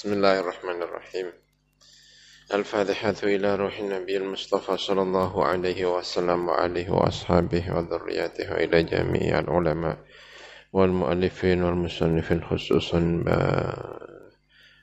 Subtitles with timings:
[0.00, 1.26] بسم الله الرحمن الرحيم
[2.54, 9.98] الفاتحة إلى روح النبي المصطفى صلى الله عليه وسلم وعليه وأصحابه وذرياته وإلى جميع العلماء
[10.72, 13.24] والمؤلفين والمصنفين خصوصا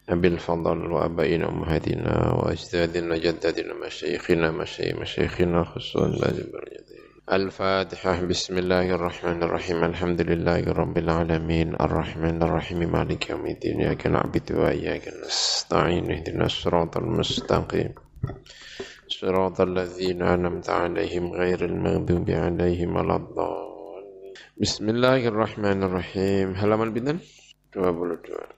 [0.09, 4.51] أبي الفضل وأبائنا أمهاتنا وأجدادنا جدادنا مشايخنا
[5.01, 6.51] مشايخنا خصوصا لازم
[7.27, 8.23] الفاتحة.
[8.23, 9.83] بسم الله الرحمن الرحيم.
[9.83, 11.75] الحمد لله رب العالمين.
[11.75, 12.79] الرحمن الرحيم.
[12.87, 13.81] مالك يوم الدين.
[13.81, 16.11] إياك نعبد وإياك نستعين.
[16.11, 17.91] اهدنا الصراط المستقيم.
[19.11, 24.33] صراط الذين أنعمت عليهم غير المغضوب عليهم ولا الضالين.
[24.63, 26.55] بسم الله الرحمن الرحيم.
[26.55, 27.19] halaman pinten
[27.75, 28.55] 22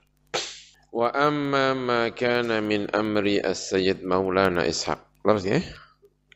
[0.94, 5.02] Wa amma ma kana min amri as-sayyid Maulana Ishaq.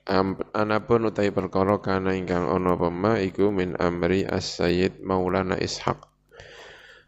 [0.05, 5.97] Anapun utai perkara kana ingkang ana pema iku min amri as-sayyid Maulana Ishaq.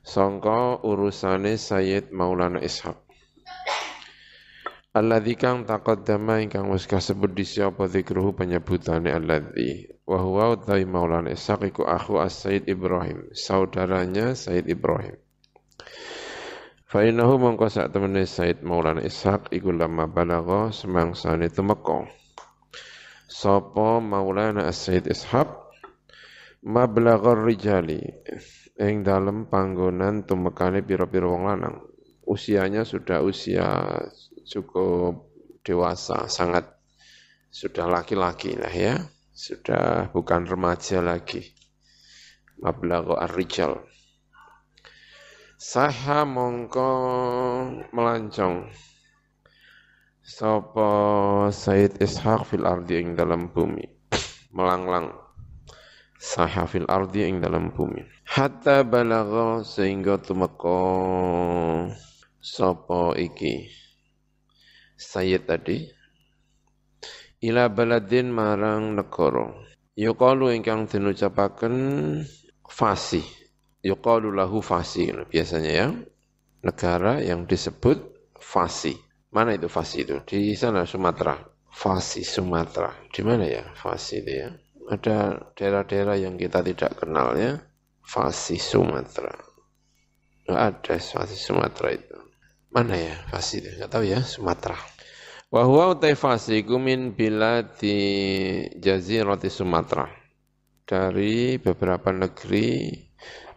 [0.00, 2.96] Sangka urusane Sayyid Maulana Ishaq.
[4.96, 11.36] Alladzi kang taqaddama ingkang wis kasebut disi apa zikruhu penyebutane alladzi wa huwa utai Maulana
[11.36, 15.20] Ishaq iku akhu as-Sayyid Ibrahim, saudaranya Sayyid Ibrahim.
[16.89, 22.08] Fa innahu mongko sak temene Sayyid Maulana Ishaq iku lama balagha semangsane tumeka
[23.27, 25.50] Sopo Maulana As-Sayyid Ishaq
[26.62, 27.98] mablaghar rijali
[28.78, 31.77] ing dalem panggonan tumekane pira-pira wong lanang.
[32.22, 33.98] Usianya sudah usia
[34.46, 35.27] cukup
[35.66, 36.70] dewasa, sangat
[37.50, 38.94] sudah laki-laki lah ya.
[39.36, 41.42] Sudah bukan remaja lagi.
[42.62, 43.84] Mablaghar rijal.
[45.58, 46.90] Saha mongko
[47.90, 48.70] melancong
[50.27, 50.91] Sapa
[51.55, 53.86] Said Ishaq fil ardi ing dalam bumi.
[54.50, 55.14] Melanglang.
[56.18, 58.02] Saha fil ardi ing dalam bumi.
[58.27, 60.83] Hatta balagha sehingga tumeka
[62.42, 63.70] sapa iki.
[64.98, 65.86] Sayyid tadi
[67.46, 69.55] ila baladin marang negara.
[69.94, 71.74] Yuqalu ingkang den ucapaken
[72.67, 73.22] fasih.
[73.86, 75.89] Yuqalu lahu fasih biasanya ya.
[76.67, 78.02] Negara yang disebut
[78.42, 79.05] fasih
[79.36, 80.17] Mana itu Fasi itu?
[80.24, 81.36] Di sana Sumatera.
[81.69, 82.89] Fasi Sumatera.
[83.13, 84.48] Di mana ya Fasi itu ya?
[84.89, 87.61] Ada daerah-daerah yang kita tidak kenal ya.
[88.01, 89.36] Fasi Sumatera.
[90.48, 92.17] Nggak ada Fasi Sumatera itu.
[92.73, 93.77] Mana ya Fasi itu?
[93.77, 94.80] Nggak tahu ya Sumatera.
[95.52, 97.96] Wahwa utai Fasi kumin bila di
[98.80, 100.08] Jazirati Sumatera.
[100.89, 103.05] Dari beberapa negeri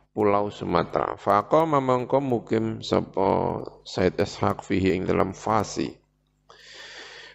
[0.10, 1.16] Pulau Sumatera.
[1.16, 5.94] Faqama mangko mukim sapa Said Ishaq fihi ing dalam fasi.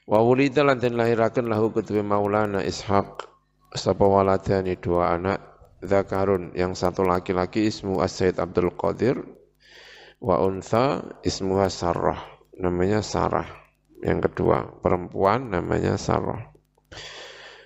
[0.04, 3.24] Wa wulida lan den lahiraken lahu kedue Maulana Ishaq
[3.72, 5.40] sapa waladani dua anak
[5.80, 9.20] zakarun yang satu laki-laki ismu As-Said Abdul Qadir
[10.20, 12.20] wa untha ismu Sarah
[12.56, 13.48] namanya Sarah
[14.00, 16.52] yang kedua perempuan namanya Sarah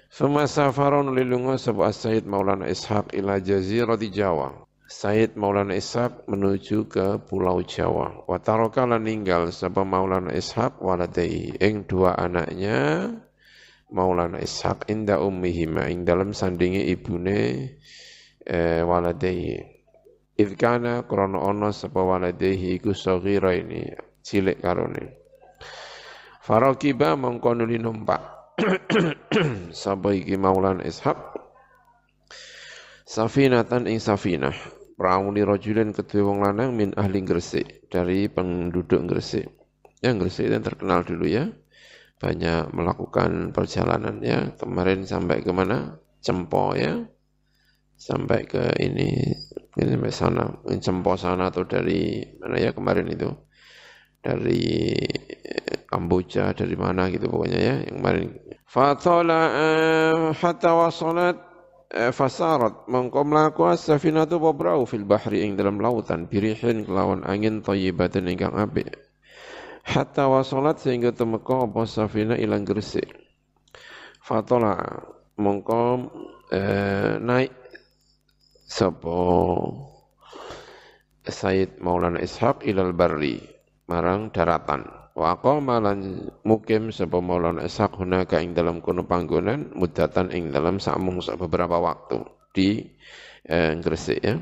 [0.09, 7.21] Suma safaron lilunga sapa As-Said Maulana Ishaq ila jazirati Jawa Said Maulana Ishaq menuju ke
[7.21, 8.25] Pulau Jawa.
[8.25, 13.13] Watarokala ninggal sebab Maulana Ishaq waladai ing dua anaknya
[13.93, 17.69] Maulana Ishaq inda ummihima ing dalam sandingi ibune
[18.49, 19.61] eh, waladai.
[20.41, 23.93] Idkana krono ono sebab waladai iku sagira ini
[24.25, 25.05] cilik karone.
[26.41, 28.57] Farakiba mengkonuli numpak.
[29.85, 31.45] Sapa iki Maulana Ishaq
[33.09, 39.47] Safinatan ing safinah Prauni rojulin kedua wong lanang min ahli Gresik dari penduduk Gresik.
[40.03, 41.55] Yang Gresik itu terkenal dulu ya.
[42.19, 44.59] Banyak melakukan perjalanan ya.
[44.59, 46.03] Kemarin sampai ke mana?
[46.19, 47.07] Cempo ya.
[47.95, 49.39] Sampai ke ini
[49.79, 50.45] ini sampai sana,
[50.83, 53.31] Cempo sana atau dari mana ya kemarin itu?
[54.19, 54.99] Dari
[55.87, 58.35] Kamboja, dari mana gitu pokoknya ya, yang kemarin.
[58.67, 61.48] Fatala uh, hatta wasalat Eh,
[61.89, 68.53] fasarat mengko mlaku as-safinatu babrau fil bahri ing dalam lautan birihin kelawan angin thayyibatin ingkang
[68.61, 68.93] apik.
[69.89, 73.09] Hatta wasalat sehingga temeka apa safina ilang gresik.
[74.21, 74.77] Fatola
[75.41, 76.13] mengko
[76.53, 77.57] eh, naik
[78.69, 79.17] sapa
[81.25, 83.58] Sayyid Maulana Ishaq ilal barri
[83.89, 90.31] marang daratan Wa qama lan mukim sapa Maulana Ishaq hunaka ing dalam kono panggonan mudatan
[90.31, 92.23] ing dalam samung beberapa waktu
[92.55, 92.87] di
[93.43, 94.39] eh, Gresik ya.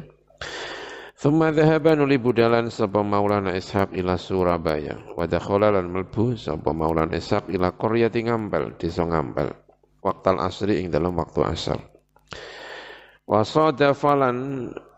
[1.17, 7.17] Thumma dhahaba nuli budalan sapa Maulana Ishaq ila Surabaya wa dakhala lan melbu sapa Maulana
[7.17, 9.57] Ishaq ila qaryati Ngampel desa Ngampel
[10.05, 11.81] waktal asri ing dalam waktu asar.
[13.25, 14.13] Wa sadafa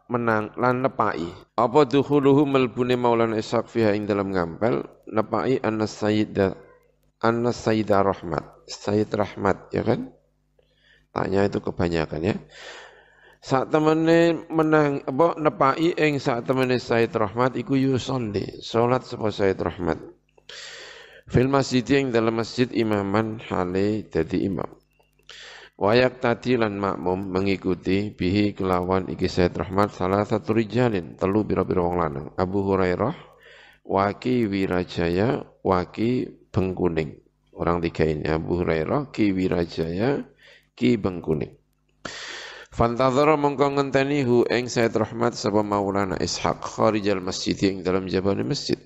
[0.09, 1.29] menang lan nepai.
[1.55, 4.85] Apa dukhuluhu melbune Maulana Ishaq fiha ing dalam Ngampel?
[5.13, 6.57] Nepai anna sayyidah
[7.21, 8.45] anna sayyidah rahmat.
[8.69, 10.13] Sayyid rahmat ya kan?
[11.13, 12.37] Tanya itu kebanyakan ya.
[13.39, 19.61] Saat temene menang apa nepai ing saat temene sayyid rahmat iku yusolli salat sapa sayyid
[19.61, 20.01] rahmat.
[21.29, 24.78] Fil masjid yang dalam masjid imaman hale dadi imam
[25.79, 31.87] Wayak tadi lan makmum mengikuti bihi kelawan iki Said Rahmat salah satu rijalin telu biro-biro
[31.87, 32.27] wong lanang.
[32.35, 33.15] Abu Hurairah
[33.87, 37.23] Waki Wirajaya Waki Bengkuning.
[37.55, 40.27] Orang tiga ini Abu Hurairah Ki Wirajaya
[40.75, 41.55] Ki Bengkuning.
[42.75, 48.43] Fantadhara mongko ngenteni hu ing Said Rahmat sapa Maulana Ishaq kharijal masjid yang dalam jabane
[48.43, 48.83] masjid.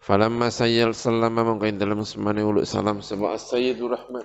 [0.00, 4.24] Falamma sayyal sallama mongko dalam semane uluk salam sapa As-Sayyidur Rahmat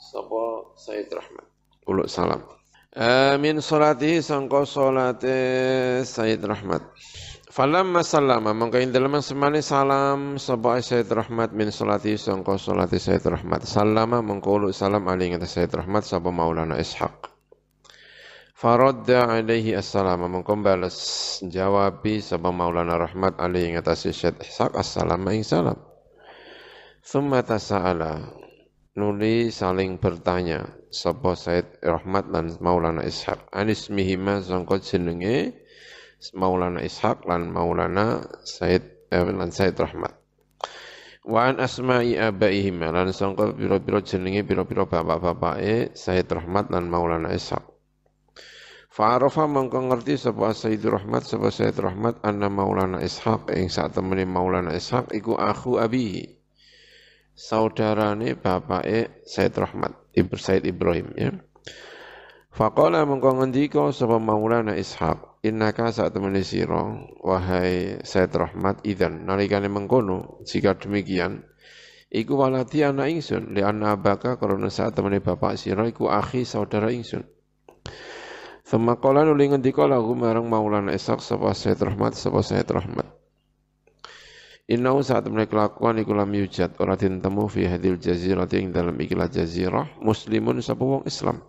[0.00, 0.49] sapa
[0.80, 1.44] Said Rahmat
[1.84, 2.40] uluk salam.
[2.96, 6.80] Amin salati sangka salate Said Rahmat.
[7.52, 13.20] Falamma sallama mangka ing dalem semane salam sapa Said Rahmat min salati sangka salati Said
[13.28, 13.68] Rahmat.
[13.68, 17.28] Sallama mangka salam ali ing Said Rahmat sapa Maulana Ishaq.
[18.56, 20.96] Faradda alaihi assalam mangka balas
[21.44, 25.76] jawabi sapa Maulana Rahmat ali ing Said Ishaq assalam ing salam.
[27.04, 28.40] Thumma tasa'ala
[28.98, 33.50] nuli saling bertanya sapa Said Rahmat lan Maulana Ishaq?
[33.54, 35.54] Anis mihima sangka jenenge
[36.34, 38.82] Maulana Ishaq lan Maulana Said
[39.14, 40.14] eh, lan Said Rahmat.
[41.22, 47.62] Wa an asma'i abaihim lan sangka pira-pira jenenge pira-pira bapak-bapake Said Rahmat lan Maulana Ishaq.
[48.90, 54.26] Fa'arafa mongko ngerti sapa Said Rahmat sapa Said Rahmat anna Maulana Ishaq ing sak temene
[54.26, 56.39] Maulana Ishaq iku akhu abihi
[57.40, 61.32] saudarane bapake Said Rahmat, Ibu Said Ibrahim ya.
[62.52, 66.44] Faqala mengko ngendika sapa Maulana Ishaq, innaka saat temene
[67.24, 71.48] wahai Said Rahmat idzan nalikane mengkono jika demikian
[72.12, 76.92] iku walati anak ingsun li anna abaka karena saat temene bapak sira iku akhi saudara
[76.92, 77.24] ingsun.
[78.68, 83.19] Thumma qala nuli ngendika lagu marang Maulana Ishaq sapa Said Rahmat sapa Said Rahmat.
[84.70, 89.26] Inau saat mereka kelakuan iku lam yujad ora temu fi hadil jazirah ing dalam ikilah
[89.26, 91.42] jazirah muslimun sapa wong Islam.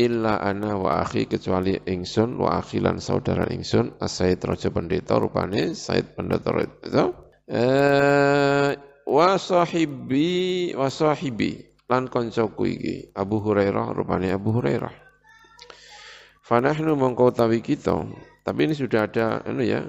[0.00, 6.16] Illa ana wa akhi kecuali ingsun wa akhilan saudara ingsun asaid raja pendeta rupane Said
[6.16, 7.12] pendeta itu.
[7.44, 8.72] Eh
[9.04, 11.60] wa sahibi wa sahibi
[11.92, 14.96] lan koncoku iki Abu Hurairah rupane Abu Hurairah.
[16.40, 18.00] Fanahnu mongko tawi kita,
[18.42, 19.84] tapi ini sudah ada anu ya,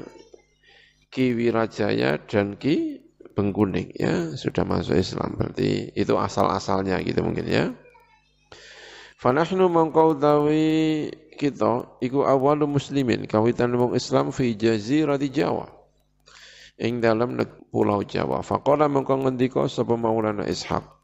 [1.13, 7.73] Ki Wirajaya dan Ki Bengkuning ya sudah masuk Islam berarti itu asal-asalnya gitu mungkin ya.
[9.17, 15.65] Fanahnu mongkau tawi kita iku awalu muslimin kawitan wong Islam fi jazirati Jawa.
[16.77, 17.37] Ing dalam
[17.73, 18.45] pulau Jawa.
[18.45, 21.02] Faqala mongko ngendika sapa Maulana Ishaq.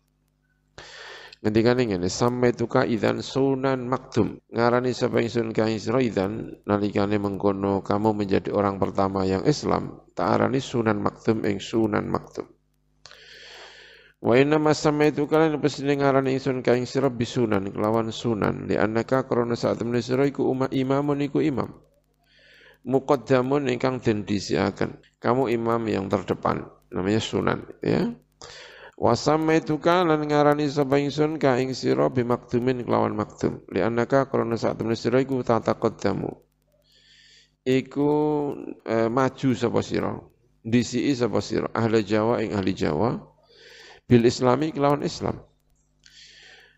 [1.39, 4.43] Ngendikane ngene, sampai tuka idan sunan maktum.
[4.51, 10.59] Ngarani sapa ingsun ka isra idan nalikane mengkono kamu menjadi orang pertama yang Islam, ta'arani
[10.59, 12.43] sunan maktum ing sunan maktum.
[14.19, 18.75] Wa inna ma samaitu kalian pesine ngarani ingsun ka ing sira bisunan kelawan sunan li
[18.75, 20.43] annaka krana saat temene sira iku
[20.75, 21.71] imamun iku imam.
[22.83, 24.99] Muqaddamun ingkang den disiaken.
[25.23, 28.11] Kamu imam yang terdepan, namanya sunan ya.
[28.99, 33.63] Wasammaituka lan ngarani sapa ingsun ka ing sira bimaktumin kelawan maktum.
[33.71, 36.27] Li annaka krana sak temene sira iku tataqaddamu.
[37.63, 38.11] Iku
[38.83, 40.19] e, maju sapa sira.
[40.67, 43.23] Disiki sapa sira ahli Jawa ing ahli Jawa
[44.03, 45.47] bil islami kelawan Islam.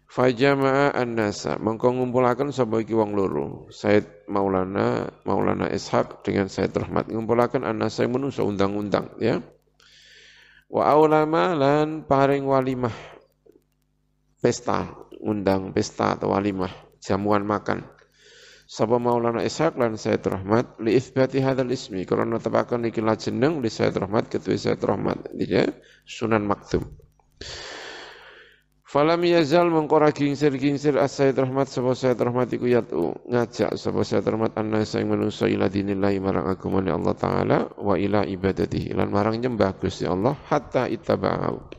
[0.06, 3.66] Fajama'a an-nasa mengko ngumpulaken sapa iki wong loro.
[3.74, 9.42] Said Maulana Maulana Ishaq dengan Said Rahmat ngumpulaken an-nasa menungso undang-undang ya.
[10.72, 12.96] Wa aulama lan paring walimah
[14.40, 14.88] pesta,
[15.20, 16.72] undang pesta atau walimah,
[17.04, 17.84] jamuan makan.
[18.72, 23.68] Sapa Maulana Ishaq lan Said Rahmat li itsbati hadzal ismi karena tepakan iki jeneng li
[23.68, 25.68] Said Rahmat ketua Said Rahmat dia
[26.08, 26.88] Sunan Maktum.
[28.92, 34.04] Falam yazal mengkora kingsir kingsir as Sayyid Rahmat sapa Sayyid Rahmat iku yatu ngajak sapa
[34.04, 39.08] Sayyid Rahmat anna sing manusa ila dinillahi marang agamane Allah taala wa ila ibadatihi lan
[39.08, 41.72] marang nyembah Gusti Allah hatta ittaba'u.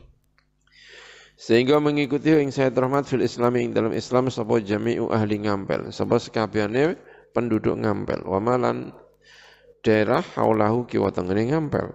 [1.37, 6.17] Sehingga mengikuti ing Sayyid Rahmat fil Islami ing dalam Islam sapa jami'u ahli ngampel sapa
[6.17, 6.97] sekabehane
[7.29, 8.89] penduduk ngampel wa malan
[9.85, 11.93] daerah haulahu kiwa tengene ngampel.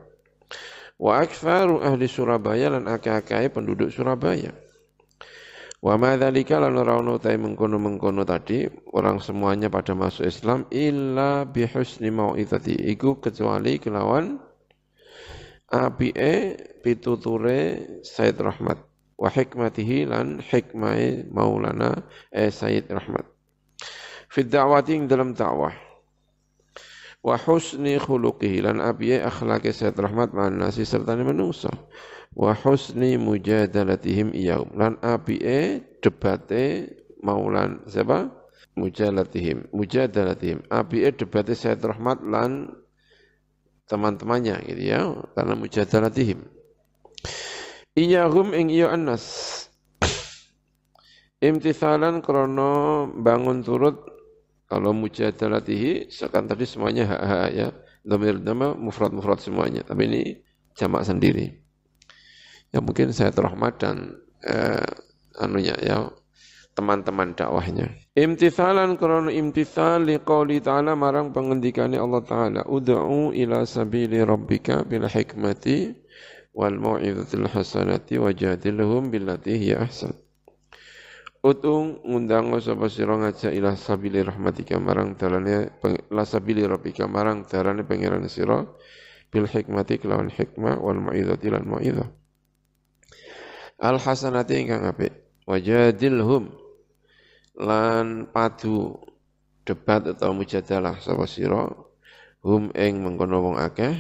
[0.95, 4.68] Wa akfaru ahli Surabaya lan akeh-akeh penduduk Surabaya.
[5.79, 8.67] Wa ma dzalika lan ora ta mengkono-mengkono tadi
[8.99, 14.43] orang semuanya pada masuk Islam illa bi husni mau'izati iku kecuali kelawan
[15.71, 18.83] apike pituture Said Rahmat.
[19.19, 22.03] Wa hikmatihi lan hikmai Maulana
[22.35, 23.27] eh Said Rahmat.
[24.35, 25.75] Fi da'wati dalam dakwah.
[27.23, 31.71] Wa husni khuluqihi lan apiye akhlake Said Rahmat ma'an nasi serta menungso
[32.37, 36.93] wa husni mujadalatihim iyahum lan apiye debate
[37.25, 38.31] maulan siapa?
[38.79, 40.63] Mujadalatihim mujadalatihim.
[40.71, 42.71] Apiye debate Said Rahmat lan
[43.91, 45.01] teman-temannya gitu ya
[45.35, 46.47] karena mujadalatihim.
[47.99, 49.67] Iyahum ing iya annas
[51.43, 53.99] imtithalan krono bangun turut
[54.71, 57.69] kalau mujadalatihi sekan tadi semuanya hak-hak ya.
[58.09, 59.83] Dhamir nama mufrad-mufrad semuanya.
[59.85, 60.23] Tapi ini
[60.79, 61.68] jamak sendiri
[62.73, 64.87] ya mungkin saya terhormat dan eh,
[65.41, 66.09] anunya ya
[66.79, 67.91] teman-teman dakwahnya.
[68.15, 72.63] Imtithalan krono imtithal liqauli ta'ala marang pengendikane Allah Ta'ala.
[72.71, 75.91] Ud'u ila sabili rabbika bil hikmati
[76.55, 80.15] wal mau'izatil hasanati wajadilhum billati hiya ahsan.
[81.39, 85.71] Utung ngundang sapa sira ngajak ila sabili rahmatika marang dalane
[86.11, 88.67] la sabili rabbika marang dalane pangeran sira
[89.31, 91.63] bil hikmati kelawan hikmah wal mau'izati lan.
[93.79, 95.15] Al hasanati ingkang apik.
[95.47, 96.51] Wajadilhum.
[97.59, 98.99] Lan padu
[99.63, 101.71] debat atau mujadalah sapa sira.
[102.43, 103.95] Hum ing mengkono wong akeh.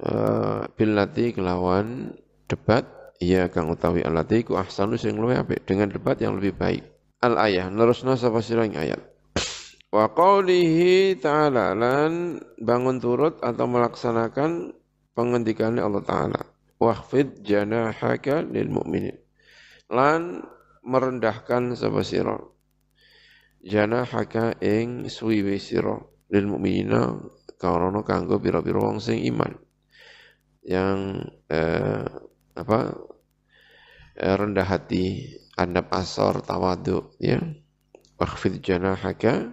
[0.00, 2.14] Uh, billati kelawan
[2.46, 2.86] debat.
[3.20, 5.66] Iya kang utawi alati ku ahsanu sing luwih apik.
[5.66, 6.86] Dengan debat yang lebih baik.
[7.20, 9.02] Al ayah nerusna sapa sira ing ayat.
[9.90, 14.78] Wa qaulihi ta'ala lan bangun turut atau melaksanakan
[15.18, 16.42] pengendikannya Allah taala
[16.80, 19.20] wahfid janahaka lil mu'minin.
[19.92, 20.40] Lan
[20.80, 22.40] merendahkan sapa sira.
[24.08, 26.00] Haka ing suwiwe sira.
[26.30, 27.18] Lil mukminina
[27.58, 29.52] karana kanggo pira-pira wong sing iman.
[30.64, 32.06] Yang eh,
[32.56, 32.78] apa
[34.16, 37.42] eh, rendah hati adab asor tawadu ya.
[38.16, 39.52] Wakhfid janahaka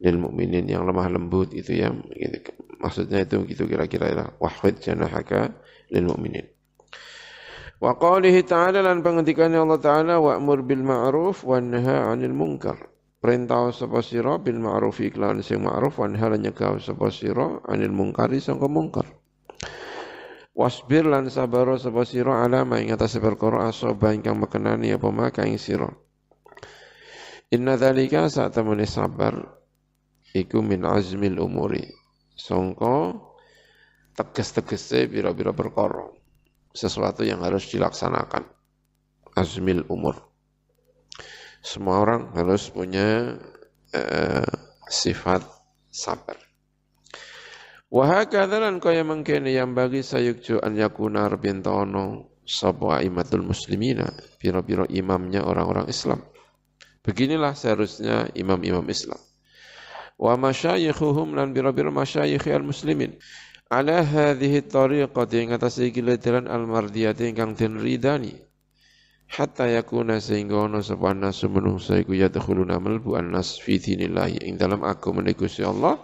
[0.00, 1.92] lil mukminin yang lemah lembut itu ya.
[1.92, 2.54] Gitu.
[2.78, 4.24] maksudnya itu gitu kira-kira ya.
[4.38, 5.52] Wakhfid janahaka
[5.94, 6.46] lil mukminin
[7.84, 12.80] Wa qalihi ta'ala lan pengendikannya Allah Ta'ala wa'mur bil ma'ruf wa naha 'anil munkar.
[13.20, 18.40] Perintah sapa sira bil ma'ruf iklan sing ma'ruf wa naha nyegah sapa sira 'anil munkari
[18.40, 19.04] sangka mungkar.
[20.56, 25.44] Wasbir lan sabar sapa sira ala ma ing atas perkara asaba ingkang mekenani apa maka
[25.44, 25.92] ing sira.
[27.52, 29.34] Inna dzalika saat temene sabar
[30.32, 31.84] iku min azmil umuri.
[32.32, 33.12] Sangka
[34.14, 36.06] teges-tegese pira-pira perkara
[36.74, 38.46] sesuatu yang harus dilaksanakan.
[39.34, 40.18] Azmil umur.
[41.58, 43.34] Semua orang harus punya
[43.94, 44.52] uh,
[44.86, 45.42] sifat
[45.90, 46.38] sabar.
[47.94, 55.86] Wahakadhalan kaya mengkini yang bagi sayukju an yakuna bintono sapa imatul muslimina, biro-biro imamnya orang-orang
[55.88, 56.20] Islam.
[57.06, 59.18] Beginilah seharusnya imam-imam Islam.
[60.18, 63.18] Wa masyayikhuhum lan biro-biro masyayikhi al-muslimin
[63.70, 68.44] ala hadhihi tariqati ing atas iki dalan al mardiyati ingkang den ridani
[69.34, 74.44] hatta yakuna sehingga ana sapa nasu menungsa iku yadkhuluna malbu annas fi dinillahi.
[74.46, 75.98] Ing dalam agama Gusti Allah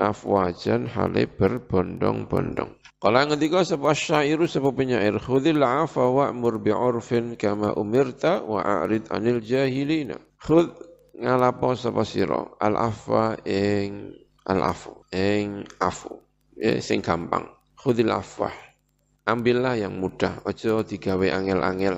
[0.00, 2.72] afwajan hale berbondong-bondong.
[3.00, 9.40] Kala ngendika sapa syairu sapa penyair khudhil afa wa'mur bi'urfin kama umirta wa a'rid anil
[9.40, 10.20] jahilina.
[10.36, 10.72] Khudh
[11.16, 12.44] ngalapo sapa sira?
[12.60, 14.12] Al afwa ing
[14.44, 16.20] al afu ing afu
[16.60, 17.48] ya, sing gampang.
[17.80, 18.52] Khudil afwah.
[19.24, 21.96] Ambillah yang mudah, ojo digawe angel-angel.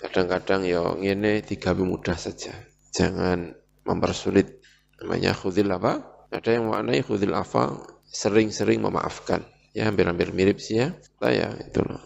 [0.00, 2.56] Kadang-kadang ya ngene digawe mudah saja.
[2.96, 3.52] Jangan
[3.84, 4.64] mempersulit.
[5.00, 6.24] Namanya khudil apa?
[6.32, 9.44] Ada yang maknai khudil afwa, sering-sering memaafkan.
[9.76, 10.96] Ya hampir-hampir mirip sih ya.
[11.20, 12.00] Nah, ya itu loh.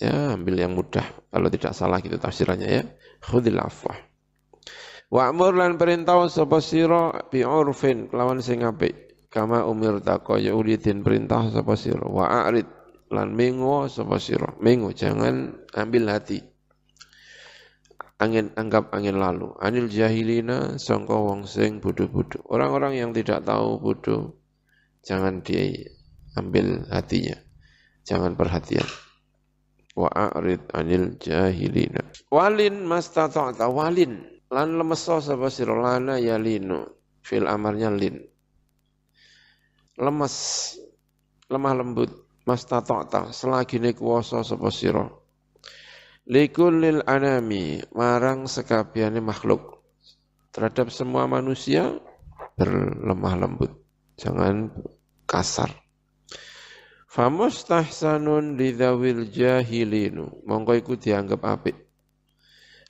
[0.00, 1.04] Ya ambil yang mudah.
[1.32, 2.84] Kalau tidak salah gitu tafsirannya ya.
[3.24, 3.96] Khudil afwah.
[5.12, 9.03] Wa'mur lan perintah sapa sira bi urfin kelawan sing apik
[9.34, 11.74] kama umir kaya ulidin perintah sapa
[12.06, 12.70] wa a'rid
[13.10, 14.54] lan mengo sapa sira.
[14.62, 16.38] Mengo jangan ambil hati.
[18.22, 19.50] Angin anggap angin lalu.
[19.58, 22.46] Anil jahilina sangka wong sing bodoh-bodoh.
[22.46, 24.38] Orang-orang yang tidak tahu bodoh
[25.02, 27.34] jangan diambil hatinya.
[28.06, 28.86] Jangan perhatian.
[29.98, 32.06] Wa a'rid anil jahilina.
[32.30, 34.30] Walin mastata'ta walin.
[34.46, 36.86] Lan lemeso sapa lana yalinu
[37.26, 38.33] fil amarnya lin
[39.98, 40.36] lemes,
[41.50, 42.10] lemah lembut,
[42.44, 45.06] mastata'ta selagi ni kuwasa sapa sira.
[46.24, 49.84] Likullil anami marang sekabiane makhluk
[50.50, 52.00] terhadap semua manusia
[52.56, 53.72] berlemah lembut,
[54.16, 54.72] jangan
[55.28, 55.84] kasar.
[57.14, 60.42] Famustahsanun lidzawil jahilinu.
[60.42, 61.78] Mongko iku dianggap apik.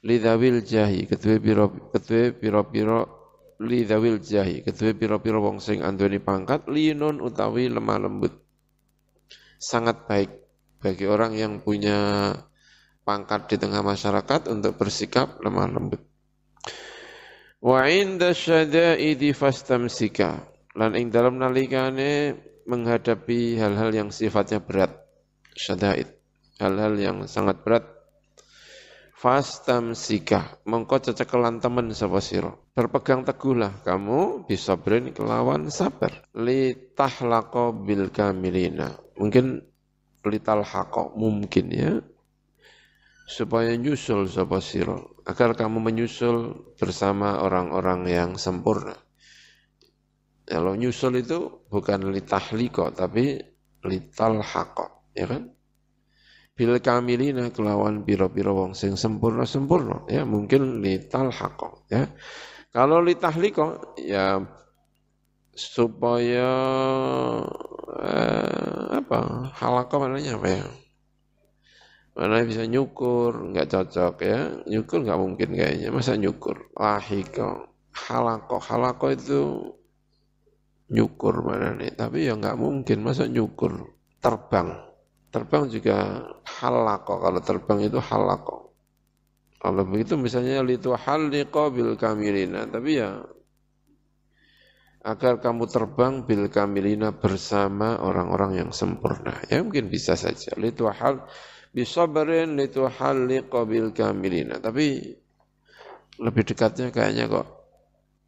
[0.00, 3.04] Lidzawil jahi kedue pira kedue pira-pira
[3.62, 8.34] lidzawil jahi kedue pira-pira wong sing anduweni pangkat linun utawi lemah lembut.
[9.58, 10.30] Sangat baik
[10.82, 12.32] bagi orang yang punya
[13.06, 16.02] pangkat di tengah masyarakat untuk bersikap lemah lembut.
[17.64, 20.44] Wa inda syada'idi fastamsika.
[20.74, 24.92] Lan ing dalam nalikane menghadapi hal-hal yang sifatnya berat.
[25.54, 26.10] Syada'id.
[26.60, 27.93] Hal-hal yang sangat berat.
[29.24, 30.60] Fastamsika.
[30.68, 32.52] Mengko cecekelan temen sapa sira.
[32.76, 36.28] Berpegang teguhlah kamu bisa beri kelawan sabar.
[36.36, 38.92] Litahlaqa bil kamilina.
[39.16, 39.64] Mungkin
[40.28, 40.64] lital
[41.16, 42.00] mungkin ya
[43.24, 48.96] supaya nyusul sapa sira agar kamu menyusul bersama orang-orang yang sempurna.
[50.44, 53.40] Kalau nyusul itu bukan litahliko tapi
[53.80, 55.48] lital hako, ya kan?
[56.54, 62.06] Bil kamilina kelawan biro-biro wong sing sempurna-sempurna, ya mungkin lital hako, ya.
[62.70, 64.38] Kalau litahliko, ya
[65.54, 66.50] supaya
[68.02, 69.18] eh, apa
[69.54, 70.66] halako maknanya apa ya
[72.14, 74.62] Mana bisa nyukur, nggak cocok ya.
[74.70, 75.90] Nyukur nggak mungkin kayaknya.
[75.90, 76.70] Masa nyukur?
[76.78, 78.62] Lahiko, halako.
[78.62, 79.40] Halako itu
[80.94, 81.90] nyukur mana nih.
[81.90, 83.02] Tapi ya nggak mungkin.
[83.02, 83.98] Masa nyukur?
[84.22, 84.93] Terbang.
[85.34, 86.30] Terbang juga
[86.62, 87.18] halako.
[87.18, 88.70] Kalau terbang itu halako.
[89.58, 92.70] Kalau begitu misalnya litu haliko bil kamilina.
[92.70, 93.18] Tapi ya
[95.02, 99.34] agar kamu terbang bil kamilina bersama orang-orang yang sempurna.
[99.50, 100.54] Ya mungkin bisa saja.
[100.54, 101.26] Litu hal
[101.74, 104.62] bisabarin lituhalliqa bil kamilina.
[104.62, 105.18] Tapi
[106.22, 107.48] lebih dekatnya kayaknya kok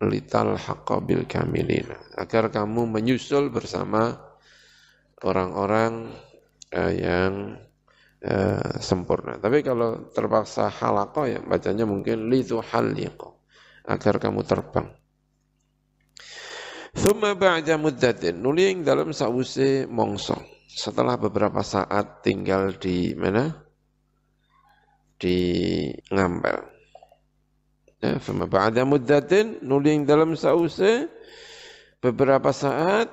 [0.03, 0.59] lital
[1.07, 2.03] bil kamilina.
[2.19, 4.19] Agar kamu menyusul bersama
[5.23, 6.11] orang-orang
[6.73, 7.61] uh, yang
[8.25, 9.39] uh, sempurna.
[9.39, 13.31] Tapi kalau terpaksa halaqqa ya bacanya mungkin lituhalliqa.
[13.87, 14.91] Agar kamu terbang.
[16.97, 18.43] Thumma ba'da muddatin.
[18.43, 20.35] Nuling dalam sause mongso
[20.67, 23.49] setelah beberapa saat tinggal di mana?
[25.17, 25.39] Di
[26.11, 26.76] Ngambel.
[27.97, 31.09] Ya, fama ba'da muddatin nuling dalam sause
[31.97, 33.09] beberapa saat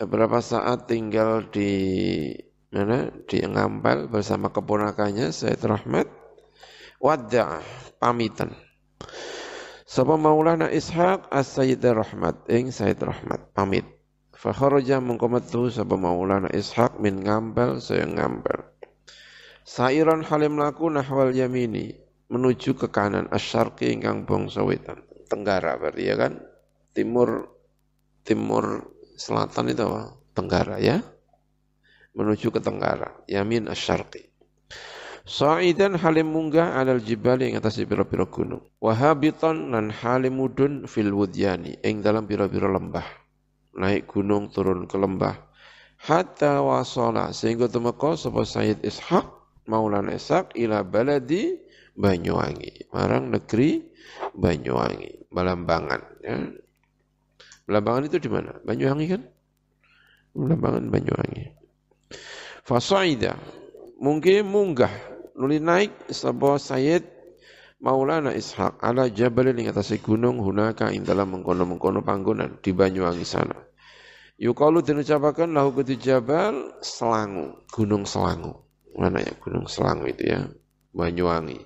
[0.00, 2.32] beberapa saat tinggal di
[2.72, 3.08] mana?
[3.24, 6.08] Di Ngambel bersama keponakannya Said Rahmat.
[6.98, 7.62] Wadda
[8.02, 8.52] pamitan.
[9.88, 13.88] Sapa Maulana Ishaq As-Sayyid Rahmat ing Said Rahmat pamit.
[14.38, 18.70] Fakharaja mengkometu sapa Maulana Ishaq min ngambal saya ngambal.
[19.66, 25.02] Sairan halim laku nahwal yamini menuju ke kanan asyarqi ingkang bangsa wetan.
[25.26, 26.40] Tenggara berarti ya kan?
[26.92, 27.50] Timur
[28.22, 30.02] timur selatan itu apa?
[30.36, 31.02] Tenggara ya.
[32.16, 33.12] Menuju ke tenggara.
[33.28, 34.28] Yamin asyarqi.
[35.28, 38.64] Sa'idan halim munggah alal jibali ing atas pira-pira gunung.
[38.80, 43.04] Wahabiton lan halim mudun fil wudyani ing dalam pira-pira lembah.
[43.76, 45.36] Naik gunung turun ke lembah.
[46.00, 49.28] Hatta wasala sehingga temeka sapa Sayyid Ishaq
[49.68, 51.60] Maulana Ishaq ila baladi
[51.92, 52.88] Banyuwangi.
[52.96, 53.84] Marang negeri
[54.32, 55.28] Banyuwangi.
[55.28, 56.40] Balambangan ya.
[57.68, 58.56] Balambangan itu di mana?
[58.64, 59.22] Banyuwangi kan?
[60.32, 61.57] Balambangan Banyuwangi
[62.68, 63.32] Fasaida
[63.96, 64.92] mungkin munggah
[65.32, 67.00] nuli naik sapa Sayyid
[67.80, 73.54] Maulana Ishaq ala jabal ing atase gunung hunaka ing dalam mengkono-mengkono panggonan di Banyuwangi sana.
[74.36, 78.66] Yukalu dan ucapakan lahu kutu jabal selangu, gunung selangu.
[78.98, 80.42] Mana ya gunung selangu itu ya?
[80.90, 81.62] Banyuwangi.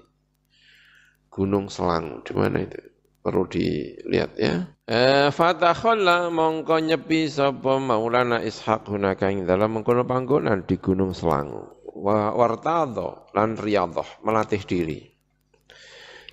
[1.32, 2.91] Gunung selangu, di mana itu?
[3.22, 4.66] Perlu dilihat ya.
[4.82, 11.70] Eh, Fatakhalla mongko nyepi sapa Maulana Ishaq hunaka ing dalam mengkono panggonan di Gunung Selangu.
[11.94, 15.06] Wa wartadho lan riyadhah melatih diri.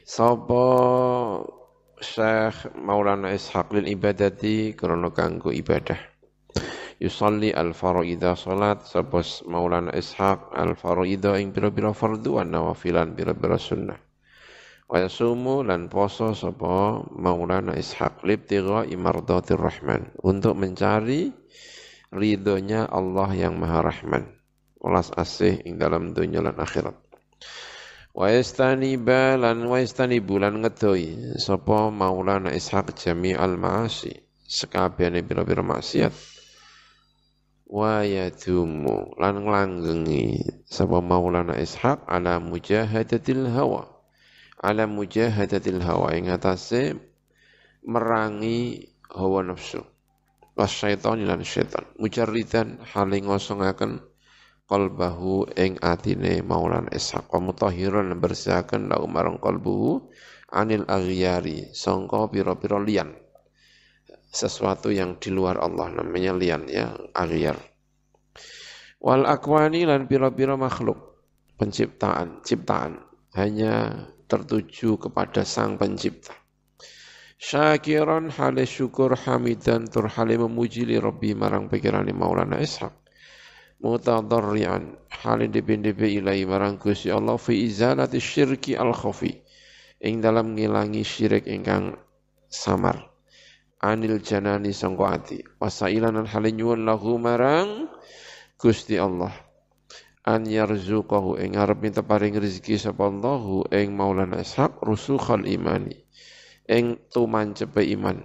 [0.01, 0.65] Sapa
[2.01, 6.09] Syekh Maulana Ishaq lil ibadati krana kanggo ibadah
[6.99, 14.08] yusalli al-faraida salat sabos Maulana Ishaq al-faraida ing pira-pira fardu wan nawafilan pira-pira sunnah
[14.89, 20.09] wa yasumu lan poso sapa Maulana Ishaq libtigha imardatir rahman.
[20.25, 21.29] Untuk mencari
[22.09, 24.33] ridhonya Allah yang Maha Rahman.
[24.81, 26.97] Welas asih ing dalam dunia lan akhirat.
[28.17, 34.25] Wa yastaniba lan wa lan ngedoi sapa Maulana Ishaq jami'al ma'asi.
[34.49, 36.09] Sekabehane pira-pira maksiat.
[37.69, 38.01] Wa
[39.21, 40.25] lan nglanggengi
[40.65, 43.98] sapa Maulana Ishaq ala mujahadatil hawa
[44.59, 46.99] ala mujahadatil hawa ing atase
[47.87, 49.81] merangi hawa nafsu.
[50.59, 51.87] Wasyaiton lan syaitan.
[51.95, 54.03] Mujarridan hale ngosongaken
[54.67, 60.11] qalbahu ing atine Maulana Ishaq wa mutahhiran bersihaken lahu marang qalbuhu
[60.51, 61.71] anil aghyari.
[61.71, 63.15] Sangka pira-pira liyan.
[64.29, 67.55] Sesuatu yang di luar Allah namanya liyan ya aghyar.
[68.99, 70.99] Wal akwani lan pira-pira makhluk.
[71.55, 72.99] Penciptaan ciptaan.
[73.31, 76.37] Hanya tertuju kepada sang pencipta.
[77.39, 82.93] Syakiran hale syukur hamidan tur hale memuji li rabbi marang pikirane Maulana Ishaq.
[83.79, 89.39] Mutadarrian hale depe-depe ilahi marang Gusti Allah fi izalati syirki al khafi
[90.03, 91.95] ing dalam ngilangi syirik ingkang
[92.51, 93.07] samar.
[93.79, 97.87] Anil janani sangko ati wasailan hale nyuwun lahu marang
[98.59, 99.31] Gusti Allah
[100.29, 105.97] an yarzuqahu ing arep minta paring rezeki sapa Allahu ing Maulana Ishaq rusukhal imani
[106.69, 108.21] ing tumancepe iman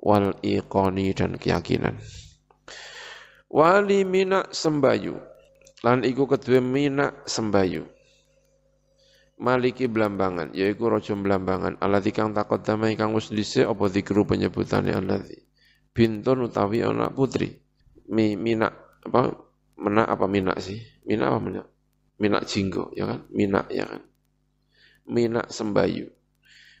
[0.00, 2.00] wal iqoni dan keyakinan.
[3.52, 5.20] Wali minak sembayu
[5.84, 7.84] lan iku kedua minak sembayu.
[9.36, 15.44] Maliki belambangan yaiku raja belambangan alati kang damai kang wis dhisik apa dikru penyebutane alati
[15.92, 17.52] bintun utawi anak putri.
[18.08, 18.72] Mi minak
[19.04, 19.45] apa
[19.76, 21.66] menak apa minak sih minak apa minak
[22.16, 24.02] minak jinggo ya kan minak ya kan
[25.06, 26.16] minak sembayu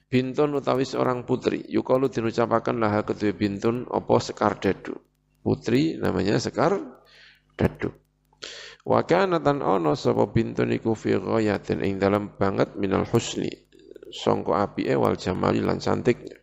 [0.06, 4.94] Bintun utawi seorang putri, yukalu dinucapakan laha kedua bintun opo sekar dadu.
[5.42, 6.78] Putri namanya sekar
[7.58, 7.90] dadu.
[8.86, 9.34] Wa tan
[9.66, 13.50] ono sapa bintun iku fi ghayatin ing dalam banget minal husni.
[14.14, 16.38] Songko api wal jamali lan cantiknya.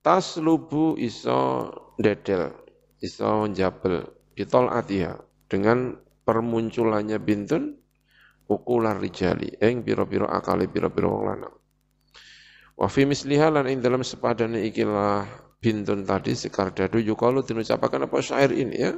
[0.00, 1.68] Tas lubu iso
[2.00, 2.48] dedel,
[2.96, 5.16] iso jabel, ditol atiha
[5.48, 7.76] dengan permunculannya bintun
[8.48, 9.52] ukular rijali.
[9.60, 11.54] Ing piro-piro akali piro-piro wong lanang.
[12.76, 15.28] Wa fi misliha lan ing dalam sepadane ikilah
[15.62, 18.92] bintun tadi sekar dadu yukalu dinucapakan apa syair ini ya.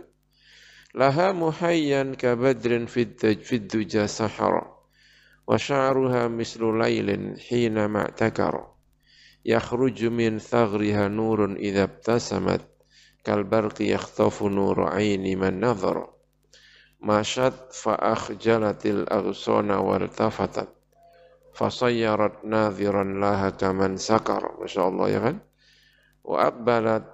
[0.95, 3.19] Laha muhayyan kabadrin fid
[3.67, 4.75] duja sahara
[5.45, 8.65] wa sya'ruha mislu lailin hina ma'takara
[9.45, 12.65] yakhruju min thagriha nurun idza ibtasamat
[13.25, 16.05] kal barqi yakhtafu nuru aini man nadhara
[17.01, 20.69] mashat fa akhjalatil aghsana wartafatat
[21.55, 25.37] fasayyarat nadhiran laha kaman sakar Masya Allah ya kan?
[26.25, 27.05] Wa aqbalat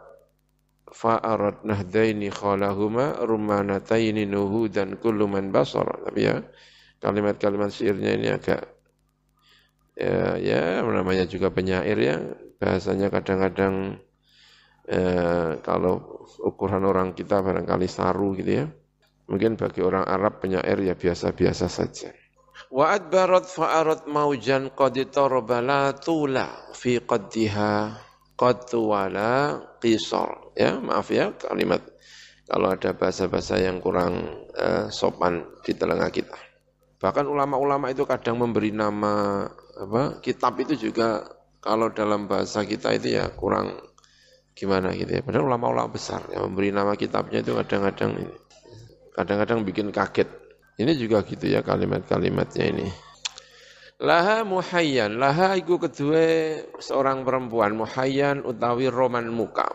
[0.90, 6.42] fa'arat nahdaini khalahuma rumanataini nuhudan kullu man basar tapi ya
[6.99, 8.66] kalimat-kalimat syairnya ini agak
[9.94, 12.16] ya, ya namanya juga penyair ya.
[12.61, 13.96] Bahasanya kadang-kadang
[14.88, 18.66] eh, kalau ukuran orang kita barangkali saru gitu ya
[19.29, 22.11] mungkin bagi orang Arab penyair ya biasa-biasa saja
[22.69, 27.97] Wa adbarat fa'arat maujan qad tarabala tula fi qaddiha
[28.37, 30.53] qad wala qisar.
[30.55, 31.81] Ya, maaf ya kalimat
[32.45, 36.37] kalau ada bahasa-bahasa yang kurang uh, sopan di telinga kita.
[37.01, 39.47] Bahkan ulama-ulama itu kadang memberi nama
[39.81, 41.25] apa kitab itu juga
[41.64, 43.81] kalau dalam bahasa kita itu ya kurang
[44.55, 45.23] gimana gitu ya.
[45.25, 48.31] Padahal ulama-ulama besar yang memberi nama kitabnya itu kadang-kadang
[49.15, 50.29] kadang-kadang bikin kaget.
[50.81, 52.89] Ini juga gitu ya kalimat-kalimatnya ini.
[54.01, 59.69] Laha muhayyan, laha iku kedua seorang perempuan muhayyan utawi roman muka.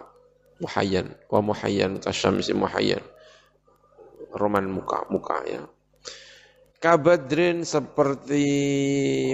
[0.58, 3.06] Muhayyan, wa muhayyan kasyamsi muhayyan.
[4.34, 5.62] Roman muka, muka ya.
[6.82, 8.46] Kabadrin seperti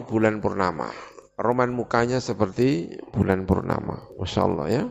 [0.03, 0.91] bulan purnama.
[1.39, 4.11] Roman mukanya seperti bulan purnama.
[4.19, 4.83] Masya Allah ya.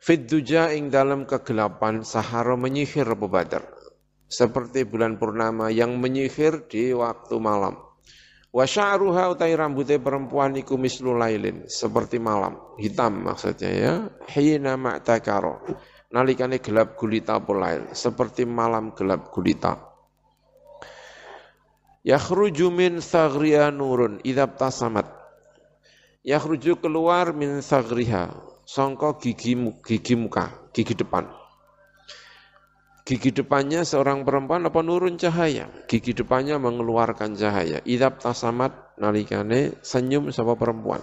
[0.00, 3.80] Fidduja ing dalam kegelapan sahara menyihir Abu Badar
[4.30, 7.76] seperti bulan purnama yang menyihir di waktu malam.
[8.50, 13.94] Wa sya'ruha utai rambutnya perempuan iku mislu lailin, seperti malam, hitam maksudnya ya.
[14.30, 15.66] Hina ma'takaro,
[16.14, 19.78] nalikane gelap gulita pulail, seperti malam gelap gulita.
[22.02, 25.06] Yakhruju min thagriha nurun idab tasamat.
[26.26, 31.40] Yakhruju keluar min thagriha, songko gigi, gigi muka, gigi depan
[33.10, 35.66] Gigi depannya seorang perempuan apa nurun cahaya.
[35.90, 37.82] Gigi depannya mengeluarkan cahaya.
[37.82, 41.02] Idab tasamat nalikane senyum sama perempuan.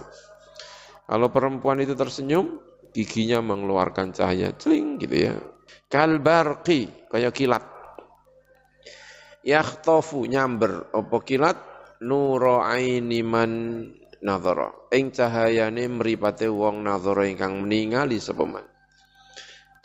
[1.04, 2.64] Kalau perempuan itu tersenyum,
[2.96, 4.56] giginya mengeluarkan cahaya.
[4.56, 5.36] Celing gitu ya.
[5.92, 7.64] Kalbarqi, kayak kilat.
[9.44, 10.88] Yakhtofu, nyamber.
[10.88, 11.60] Apa kilat?
[12.00, 13.52] Nuro aini man
[14.24, 14.74] nadhara.
[14.94, 18.66] Ing cahayane mripate wong nadhara ingkang meningali sepeman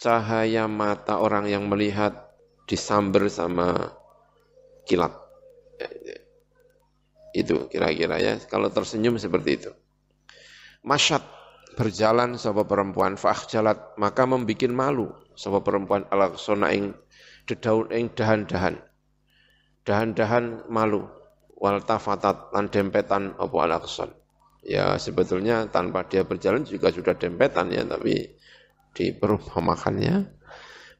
[0.03, 2.35] cahaya mata orang yang melihat
[2.67, 3.95] disamber sama
[4.83, 5.15] kilat.
[7.31, 9.71] Itu kira-kira ya, kalau tersenyum seperti itu.
[10.83, 11.23] Masyad,
[11.79, 13.15] berjalan sapa perempuan
[13.49, 16.93] jalat maka membikin malu sapa perempuan ala sona ing
[17.49, 18.77] dedaun ing dahan-dahan
[19.81, 21.09] dahan-dahan malu
[21.57, 23.81] wal tafatat lan dempetan apa ala
[24.63, 28.31] ya sebetulnya tanpa dia berjalan juga sudah dempetan ya tapi
[28.95, 30.23] di perumpamakannya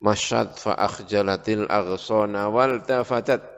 [0.04, 3.54] masyad fa akhjalatil aghsana wal tafatat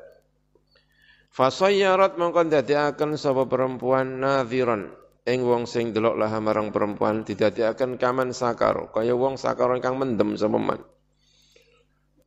[1.36, 4.96] Fasayyarat mongkon dadiaken sapa perempuan nadhiran
[5.28, 10.39] ing wong sing delok laha marang perempuan didadiaken kaman sakar kaya wong sakar ingkang mendem
[10.39, 10.80] sapa man.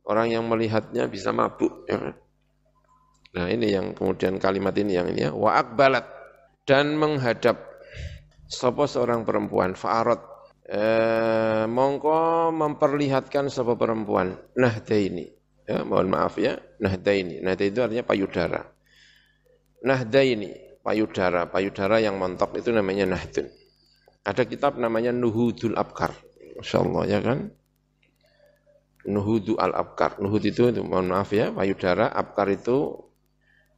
[0.05, 2.13] Orang yang melihatnya bisa mabuk ya kan?
[3.29, 6.05] Nah, ini yang kemudian kalimat ini yang ini ya wa akbalat
[6.69, 7.68] dan menghadap
[8.49, 10.21] sapa seorang perempuan fa'arat
[10.65, 15.29] eh, mongko memperlihatkan sapa perempuan nahda ini
[15.69, 18.61] ya mohon maaf ya nahda ini nahda itu artinya payudara
[19.79, 20.51] Nahda ini,
[20.83, 23.47] payudara, payudara yang montok itu namanya nahdun.
[24.27, 26.11] Ada kitab namanya Nuhudul Abkar.
[26.59, 27.39] Masya Allah ya kan?
[29.07, 30.19] Nuhudu al-Abkar.
[30.19, 33.07] Nuhud itu, itu, mohon maaf ya, payudara, Abkar itu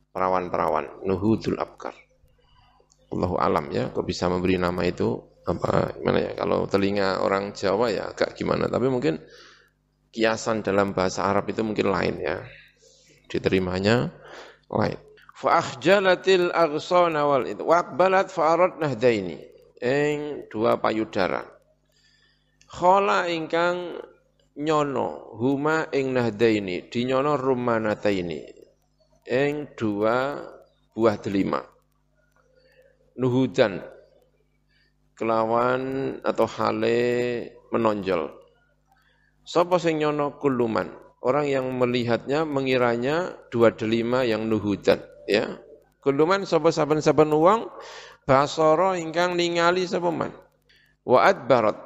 [0.10, 1.06] perawan-perawan.
[1.06, 1.94] Nuhudul Abkar.
[3.12, 6.32] Allahu alam ya, kok bisa memberi nama itu apa gimana ya?
[6.38, 9.20] Kalau telinga orang Jawa ya agak gimana, tapi mungkin
[10.12, 12.40] kiasan dalam bahasa Arab itu mungkin lain ya.
[13.28, 14.12] Diterimanya
[14.72, 15.00] lain
[15.42, 19.42] fa akhjalatil aghsana wal itu waqbalat fa arad nahdaini
[19.82, 21.42] ing dua payudara
[22.70, 23.98] khala ingkang
[24.62, 28.42] nyono huma ing nahdaini dinyono rumanataini
[29.26, 30.46] ing dua
[30.94, 31.66] buah delima
[33.16, 33.84] nuhudan
[35.16, 37.00] kelawan atau hale
[37.70, 38.32] menonjol.
[39.46, 40.90] Sapa sing nyono kuluman?
[41.22, 44.98] Orang yang melihatnya mengiranya dua delima yang nuhudan
[45.30, 45.62] ya.
[46.02, 47.70] Kuluman sapa saben-saben wong
[48.26, 50.34] basara ingkang ningali sapa man?
[51.06, 51.78] Wa adbarat.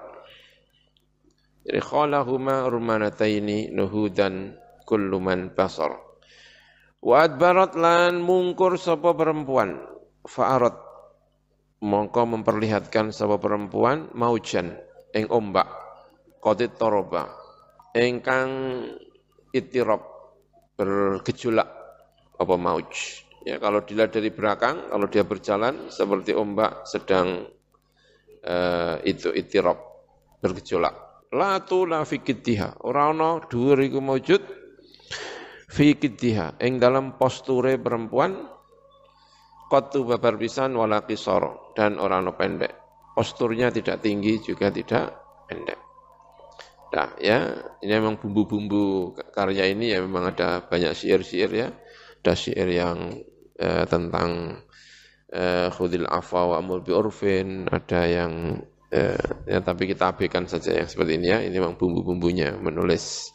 [1.68, 4.56] Jadi khalahuma rumanataini nuhudan
[4.88, 5.98] kulluman basar
[7.06, 9.78] wa adbarat lan mungkur sapa perempuan.
[10.26, 10.85] Fa'arat
[11.84, 14.78] mongko memperlihatkan sapa perempuan maujan
[15.12, 15.68] ing ombak
[16.40, 17.32] qadit toroba
[17.96, 18.50] ingkang
[19.52, 20.04] itirab
[20.76, 21.68] bergejolak
[22.36, 27.46] apa mauj Ya, kalau dilihat dari belakang, kalau dia berjalan seperti ombak sedang
[28.42, 29.78] uh, itu itirab
[30.42, 31.30] bergejolak.
[31.30, 32.82] La la fi kiddiha.
[32.82, 34.42] Ora ana dhuwur iku maujud
[35.70, 35.94] fi
[36.58, 38.34] ing dalam posture perempuan
[39.70, 42.74] qattu babar pisan wala qisara dan ora ana pendek.
[43.16, 45.16] Posturnya tidak tinggi juga tidak
[45.48, 45.80] pendek.
[46.96, 47.52] Nah, ya,
[47.84, 51.68] ini memang bumbu-bumbu karya ini ya memang ada banyak syair-syair ya.
[52.24, 53.20] Ada syair yang
[53.60, 54.62] eh, tentang
[55.28, 58.64] eh, khudil afwa wa amur bi ada yang
[58.96, 61.40] eh, ya tapi kita abaikan saja yang seperti ini ya.
[61.44, 63.28] Ini memang bumbu-bumbunya menulis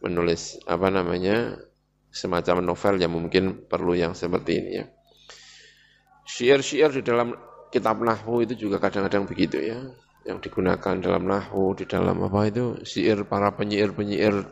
[0.00, 1.62] menulis apa namanya
[2.10, 4.86] semacam novel yang mungkin perlu yang seperti ini ya.
[6.30, 7.34] Syair-syair di dalam
[7.74, 9.82] kitab nahwu itu juga kadang-kadang begitu ya.
[10.22, 14.46] Yang digunakan dalam nahwu, di dalam apa itu, syair para penyair-penyair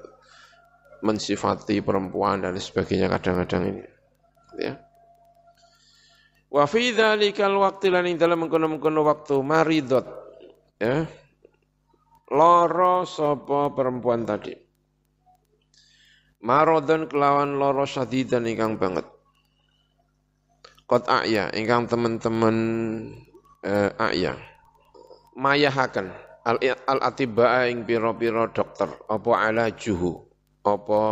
[1.07, 3.85] mensifati perempuan dan sebagainya kadang-kadang ini.
[4.59, 4.75] Ya.
[6.49, 10.07] Wa fi dzalikal waqti lan ing dalem mengkono-mengkono waktu maridot
[10.81, 11.05] ya.
[12.33, 14.57] Loro sapa perempuan tadi.
[16.39, 19.05] Marodon kelawan loro syadidan ingkang banget.
[20.89, 22.57] Kot a'ya ingkang teman-teman
[23.61, 24.41] eh, a'ya.
[25.37, 26.09] Mayahaken
[26.49, 30.17] al, al atiba ing pira-pira dokter apa ala juhu
[30.65, 31.03] apa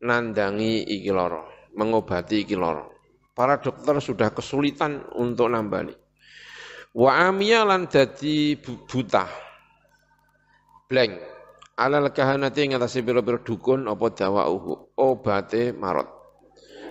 [0.00, 2.88] nandangi iki loro, mengobati iki loro.
[3.36, 5.92] Para dokter sudah kesulitan untuk nambani.
[6.96, 9.28] Wa amiya lan dadi buta.
[10.88, 11.12] Blank.
[11.76, 16.19] Alal kahanati ing atase pira-pira dukun apa dawauhu, obate marot.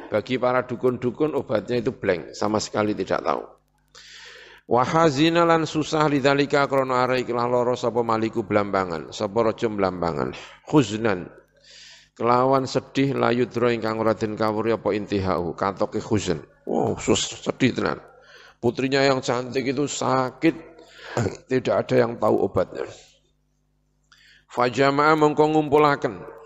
[0.09, 3.45] Bagi para dukun-dukun obatnya itu blank, sama sekali tidak tahu.
[4.69, 10.33] Wahazina lan susah lidzalika krana ara ikhlas loro sapa maliku blambangan, sapa raja blambangan.
[10.65, 11.29] Khuznan.
[12.17, 16.41] Kelawan sedih layu dro ingkang ora den kawuri apa intihau katoke khuzn.
[16.67, 17.97] Wow sedih tenan.
[18.59, 20.53] Putrinya yang cantik itu sakit
[21.49, 22.85] tidak ada yang tahu obatnya.
[24.49, 26.38] Fajama'a mengko ngumpulaken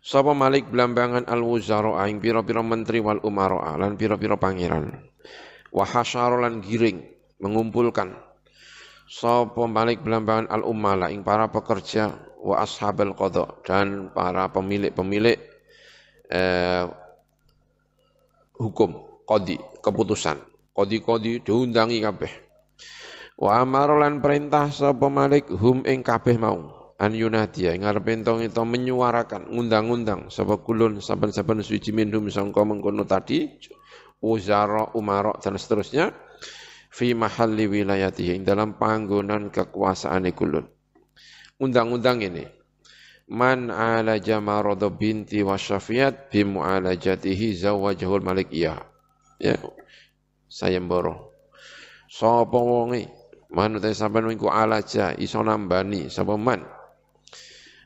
[0.00, 4.96] sapa malik belambangan al wuzara ing pira-pira menteri wal umara lan pira-pira pangeran.
[5.70, 5.86] Wa
[6.64, 6.98] giring
[7.38, 8.16] mengumpulkan.
[9.10, 15.36] Sapa malik belambangan al umala ing para pekerja wa ashabal qadha dan para pemilik-pemilik
[16.32, 16.84] eh,
[18.56, 20.40] hukum qadi keputusan.
[20.70, 22.32] Qadi-qadi diundangi kabeh.
[23.40, 28.60] Wa amara lan perintah sapa Malik hum ing kabeh mau an yunadiya ngarep entong itu
[28.60, 33.48] menyuarakan ngundang-undang sapa kulun saben-saben suci minhum sangka mengkono tadi
[34.20, 36.12] uzara umara dan seterusnya
[36.92, 40.68] fi mahalli wilayatihi dalam panggonan kekuasaan kulun.
[41.56, 42.44] Undang-undang ini
[43.32, 48.76] man ala jamarado binti wa syafiat bi mu'alajatihi zawajahul malik iya
[49.40, 49.56] ya
[50.50, 51.32] saya mboro.
[52.10, 53.06] Sapa wonge?
[53.50, 56.79] Manut sampean iku alaja iso nambani sapa man.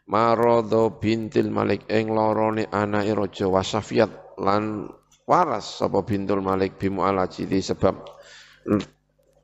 [0.05, 4.93] Maradha bintil Malik ing lorone anake raja Wasafiat lan
[5.25, 8.05] waras sapa bintul Malik bimu alaji sebab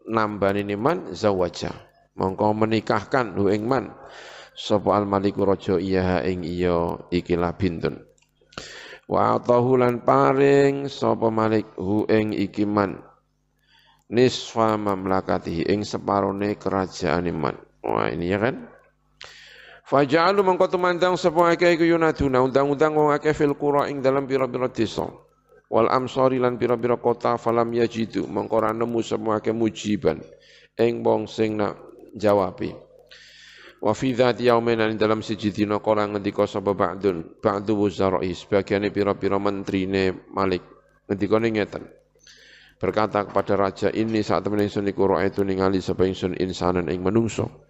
[0.04, 1.72] nambani man zawaja.
[2.20, 3.88] Mongko menikahkan hu ing man
[4.52, 8.04] sapa al maliku raja iya ing iya ikilah bintun.
[9.08, 13.00] Wa atahu lan paring sapa Malik hu ing iki man
[14.12, 17.56] nisfa mamlakatihi ing separone kerajaan iman.
[17.80, 18.68] Wah ini ya kan?
[19.90, 24.70] Faja'alu mengko tumandang sapa akeh iku yunaduna undang-undang wong akeh fil qura ing dalam pira-pira
[24.70, 25.10] desa.
[25.66, 30.22] Wal amsari lan pira-pira kota falam yajidu mengko ora nemu sapa akeh mujiban
[30.78, 31.74] ing wong sing nak
[32.14, 32.70] jawabi.
[33.82, 38.94] Wa fi dzati yaumin ing dalam siji dina kala ngendika sapa ba'dun ba'du wuzara'i sebagiane
[38.94, 40.62] pira-pira mentrine Malik
[41.10, 41.82] ngendikane ngeten
[42.78, 47.66] berkata kepada raja ini saat temen ingsun iku itu ningali sapa ingsun insanan ing menungso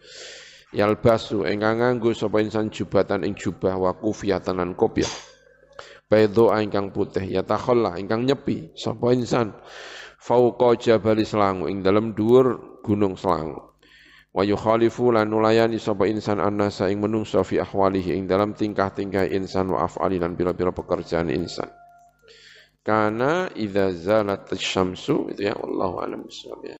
[0.70, 5.10] yalbasu ingkang nganggo sapa insan jubatan ing jubah wa kufiyatan lan kopiah.
[6.10, 9.54] Baido ingkang putih ya takhallah ingkang nyepi sapa insan.
[10.20, 13.70] Fauqa jabali selangu ing dalam dhuwur gunung selangu.
[14.30, 19.74] Wa yukhalifu lan nulayani sapa insan annasa ing menungso fi ahwalihi ing dalam tingkah-tingkah insan
[19.74, 21.66] wa af'ali lan pira-pira pekerjaan insan.
[22.80, 26.64] Karena idza zalat syamsu itu ya Allah alam bisawab